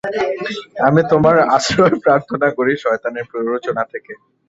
আমি 0.87 1.01
তোমার 1.11 1.35
আশ্রয় 1.55 1.95
প্রার্থনা 2.03 2.47
করি 2.57 2.73
শয়তানের 2.83 3.25
প্ররোচনা 3.31 3.83
থেকে। 3.93 4.13